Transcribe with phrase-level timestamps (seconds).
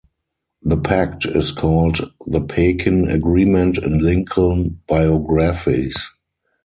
[0.63, 6.09] The pact is called the Pekin Agreement in Lincoln biographies.